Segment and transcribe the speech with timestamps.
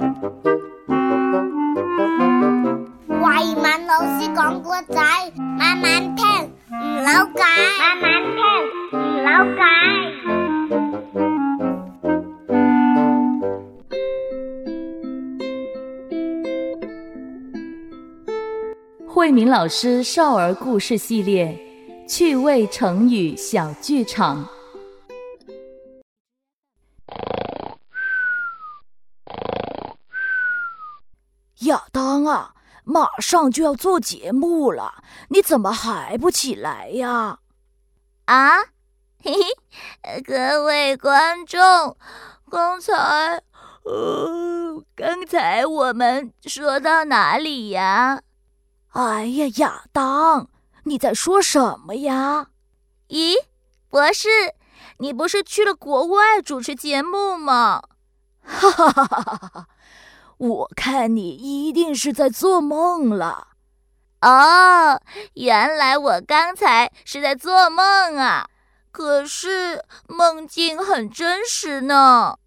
[0.00, 0.06] 慧
[3.54, 4.96] 敏老师讲故仔，
[5.58, 6.24] 慢慢听，
[6.70, 7.44] 唔扭計，
[7.78, 8.40] 慢慢听，
[8.98, 9.28] 唔扭
[9.58, 9.60] 計。
[19.06, 21.54] 慧敏老师少儿故事系列
[22.08, 24.48] 趣味成语小剧场。
[31.70, 32.52] 亚当啊，
[32.84, 37.38] 马上就要做节目了，你怎么还不起来呀？
[38.24, 38.58] 啊，
[39.22, 39.32] 嘿
[40.02, 41.96] 嘿，各位观众，
[42.50, 42.92] 刚才，
[43.84, 48.22] 呃，刚才我们说到哪里呀？
[48.88, 50.48] 哎呀，亚当，
[50.84, 52.48] 你在说什么呀？
[53.08, 53.34] 咦，
[53.88, 54.28] 博士，
[54.98, 57.82] 你不是去了国外主持节目吗？
[58.42, 59.68] 哈哈哈哈哈哈！
[60.40, 63.48] 我看你一定是在做梦了。
[64.22, 64.98] 哦，
[65.34, 68.48] 原来我刚才是在做梦啊！
[68.90, 72.38] 可是梦境很真实呢。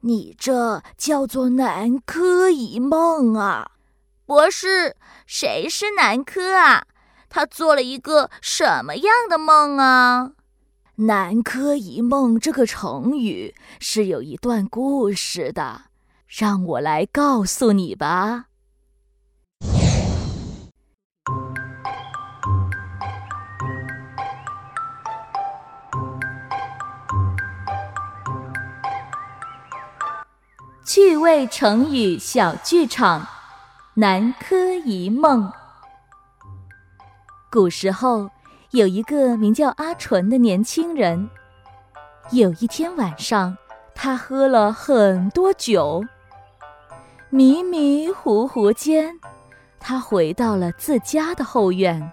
[0.00, 3.70] 你这叫做南柯一梦啊，
[4.26, 4.96] 博士。
[5.24, 6.86] 谁是南柯啊？
[7.28, 10.32] 他做了一个什么样的梦啊？
[10.96, 15.82] 南柯一梦这个成语是有一段故事的，
[16.28, 18.44] 让我来告诉你吧。
[30.84, 33.26] 趣味成语小剧场。
[33.94, 35.50] 南柯一梦。
[37.50, 38.30] 古时候，
[38.70, 41.28] 有一个名叫阿纯的年轻人。
[42.30, 43.56] 有一天晚上，
[43.92, 46.04] 他喝了很多酒，
[47.30, 49.20] 迷迷糊糊间，
[49.78, 52.10] 他回到了自家的后院。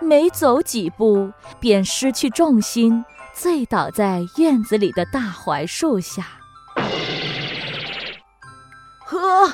[0.00, 6.26] 没走几步，便失去重心，醉倒在院子里的大槐树下。
[8.98, 9.52] 喝，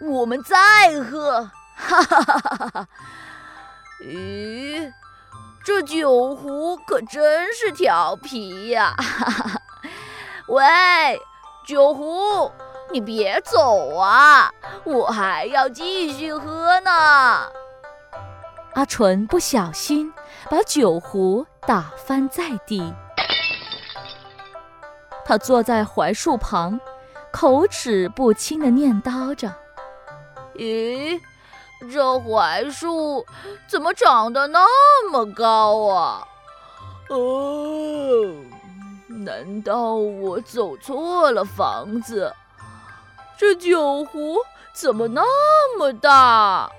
[0.00, 0.56] 我们再
[1.02, 2.88] 喝，哈哈哈哈哈！
[4.02, 4.90] 咦，
[5.62, 8.94] 这酒壶可真是调皮呀！
[8.96, 9.62] 哈哈哈！
[10.48, 10.62] 喂，
[11.64, 12.50] 酒壶，
[12.90, 14.50] 你别走啊，
[14.84, 16.90] 我还要继续喝呢。
[18.74, 20.12] 阿纯不小心
[20.48, 22.94] 把酒壶打翻在地，
[25.24, 26.80] 他坐在槐树旁。
[27.32, 29.54] 口齿不清的念叨着
[30.58, 31.16] ：“咦，
[31.92, 33.24] 这槐树
[33.68, 36.26] 怎么长得那么高啊？
[37.08, 38.34] 哦，
[39.24, 42.34] 难道我走错了房子？
[43.38, 44.36] 这酒壶
[44.72, 46.70] 怎么那么大？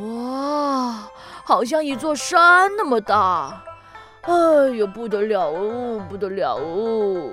[0.00, 1.08] 哇，
[1.44, 3.62] 好像一座山那么大！
[4.22, 4.32] 哎
[4.74, 7.32] 呦，不得了哦，不得了哦！”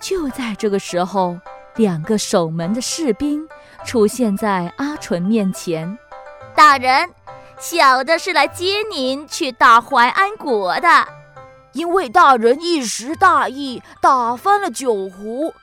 [0.00, 1.38] 就在这个时候，
[1.76, 3.48] 两个守门的士兵
[3.84, 5.96] 出现在阿纯面前。
[6.54, 7.10] 大人，
[7.58, 10.88] 小的是来接您去大淮安国的。
[11.72, 15.54] 因为大人一时大意打翻了酒壶，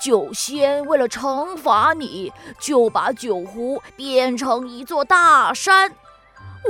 [0.00, 5.92] 酒仙为了惩罚你，就把酒壶变成一座大山。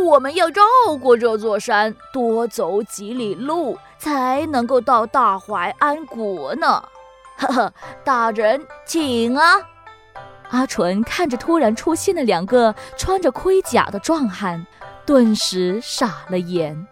[0.04, 6.82] 我们要绕过这座山，多走几里路，才能够到大淮安国呢。
[7.38, 7.72] 呵呵，
[8.04, 9.56] 大人，请啊！
[10.50, 14.66] 阿纯看着突然出现的两个穿着盔甲的壮汉，
[15.06, 16.87] 顿时傻了眼。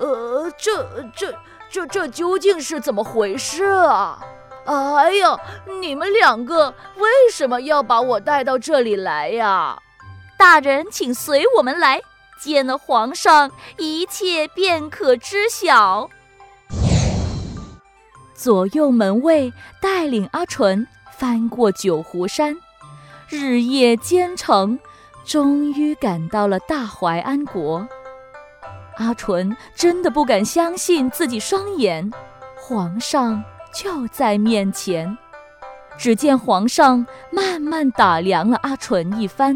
[0.00, 0.82] 呃，这、
[1.14, 1.32] 这、
[1.70, 4.18] 这、这究竟是怎么回事啊？
[4.64, 5.38] 哎呀，
[5.80, 9.78] 你们两个为什么要把我带到这里来呀？
[10.38, 12.00] 大人，请随我们来，
[12.38, 16.08] 见了皇上，一切便可知晓。
[18.34, 22.56] 左右门卫带领阿纯翻过九湖山，
[23.28, 24.78] 日夜兼程，
[25.26, 27.86] 终于赶到了大淮安国。
[29.00, 32.12] 阿纯真的不敢相信自己双眼，
[32.54, 33.42] 皇上
[33.72, 35.16] 就在面前。
[35.98, 39.54] 只见皇上慢慢打量了阿纯一番，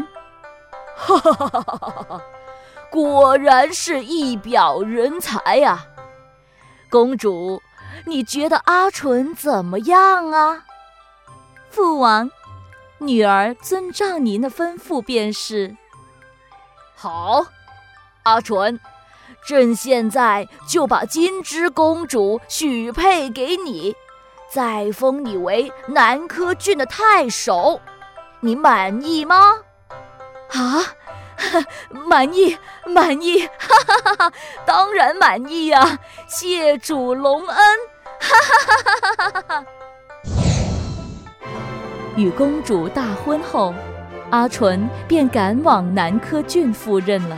[0.97, 2.21] 哈哈哈哈哈哈！
[2.91, 5.85] 果然是一表人才呀，
[6.89, 7.61] 公主。
[8.05, 10.65] 你觉得阿纯怎么样啊？
[11.69, 12.29] 父王，
[12.97, 15.75] 女儿遵照您的吩咐便是。
[16.95, 17.45] 好，
[18.23, 18.79] 阿纯，
[19.47, 23.95] 朕现在就把金枝公主许配给你，
[24.51, 27.79] 再封你为南柯郡的太守，
[28.39, 29.59] 你满意吗？
[30.49, 30.81] 啊，
[32.07, 34.33] 满意，满意，哈哈哈哈！
[34.65, 37.57] 当然满意呀，谢主隆恩，
[38.19, 39.65] 哈哈哈哈哈哈！
[42.15, 43.73] 与公主大婚后，
[44.29, 47.37] 阿纯便赶往南柯郡赴任了。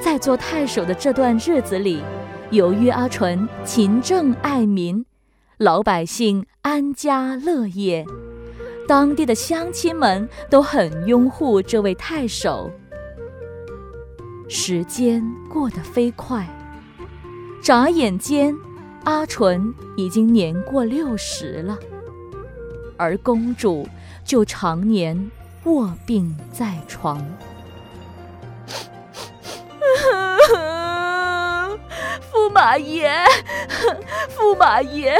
[0.00, 2.02] 在做太守的这段日子里，
[2.50, 5.04] 由于阿纯勤政爱民，
[5.58, 8.06] 老百姓安家乐业，
[8.86, 12.70] 当地的乡亲们都很拥护这位太守。
[14.48, 15.22] 时间
[15.52, 16.46] 过得飞快，
[17.60, 18.56] 眨眼间，
[19.04, 21.76] 阿纯已经年过六十了。
[22.96, 23.86] 而公主
[24.24, 25.30] 就常年
[25.64, 27.22] 卧病在床。
[32.48, 33.12] 驸马爷，
[34.34, 35.14] 驸马爷，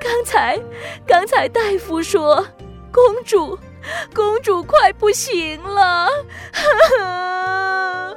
[0.00, 0.58] 刚才
[1.06, 2.42] 刚才大夫说，
[2.90, 3.58] 公主
[4.14, 6.08] 公主快不行了。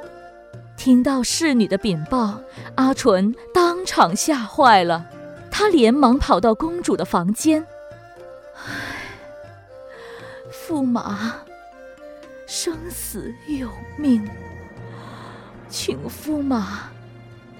[0.78, 2.40] 听到侍女的禀报，
[2.76, 5.04] 阿纯当场吓坏了，
[5.50, 7.66] 她连忙跑到公主的房间。
[10.50, 11.34] 驸马，
[12.46, 13.68] 生死有
[13.98, 14.26] 命，
[15.68, 16.90] 请驸马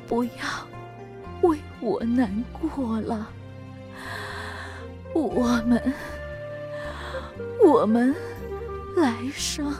[0.06, 0.30] 不要
[1.42, 3.28] 为我难过了。
[5.14, 5.94] 我们，
[7.64, 8.14] 我们
[8.96, 9.72] 来生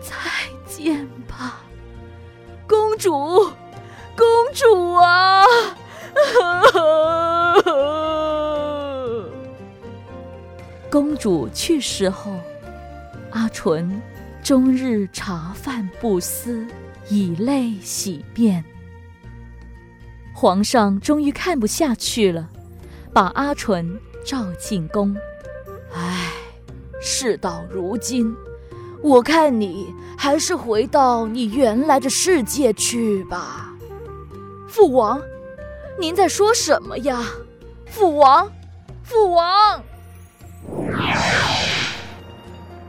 [0.00, 0.14] 再
[0.66, 1.60] 见吧，
[2.66, 3.12] 公主，
[4.16, 5.44] 公主啊！
[10.90, 12.32] 公主去世后。
[13.30, 14.00] 阿纯
[14.44, 16.64] 终日茶饭不思，
[17.08, 18.64] 以泪洗面。
[20.44, 22.46] 皇上终于看不下去了，
[23.14, 25.16] 把阿纯召进宫。
[25.94, 26.32] 唉，
[27.00, 28.36] 事到如今，
[29.02, 33.72] 我看你还是回到你原来的世界去吧。
[34.68, 35.18] 父王，
[35.98, 37.24] 您在说什么呀？
[37.86, 38.52] 父王，
[39.02, 39.82] 父王。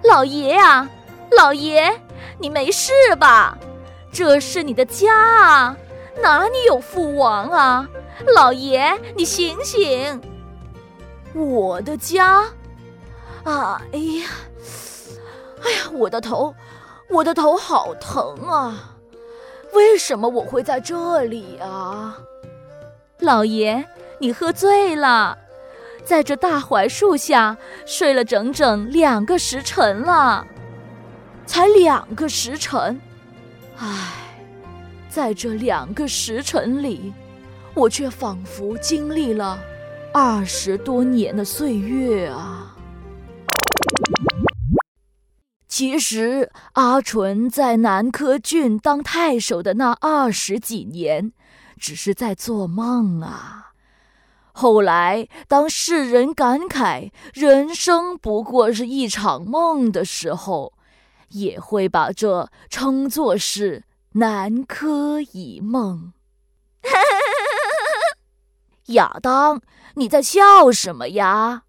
[0.04, 0.90] 老爷呀，
[1.38, 2.02] 老爷，
[2.38, 3.58] 你没事吧？
[4.12, 5.78] 这是你的家啊，
[6.22, 7.88] 哪里有父王啊？
[8.36, 10.22] 老爷，你醒醒！
[11.34, 12.44] 我的家？
[13.44, 14.28] 啊，哎呀，
[15.64, 16.56] 哎呀，我的头，
[17.10, 18.96] 我的头好疼啊！
[19.74, 22.18] 为什么我会在这里啊？
[23.20, 23.86] 老爷，
[24.20, 25.38] 你喝醉了。
[26.06, 30.46] 在这大槐树下睡了整整两个时辰了，
[31.48, 33.02] 才两个时辰，
[33.78, 34.12] 唉，
[35.16, 37.14] 在这两个时辰里，
[37.74, 39.58] 我却仿佛经历了
[40.14, 42.76] 二十多年的岁月啊！
[45.70, 51.32] 其实阿纯在南柯郡当太守的那二十几年，
[51.80, 53.72] 只是在做梦啊。
[54.52, 60.74] 后来，当世人感慨人生不过是一场梦的时候，
[61.30, 63.86] 也会把这称作是
[64.18, 66.14] 南柯一梦。
[68.96, 69.62] 亚当，
[69.96, 71.64] 你在笑什么呀？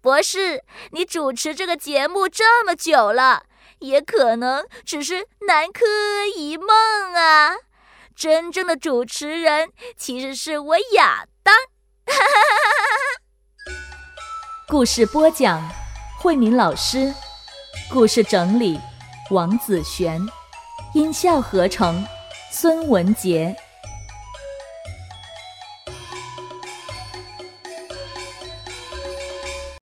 [0.00, 3.42] 博士，你主持这个节目这么久了，
[3.80, 5.84] 也可能只是南柯
[6.34, 6.68] 一梦
[7.14, 7.56] 啊。
[8.16, 11.54] 真正的主持人其实是我亚当。
[14.66, 15.60] 故事播讲：
[16.18, 17.12] 慧敏老师，
[17.90, 18.80] 故事整理：
[19.30, 20.26] 王子璇，
[20.94, 22.06] 音效合成：
[22.52, 23.54] 孙文杰。